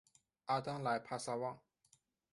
[0.45, 1.61] 阿当莱帕萨旺。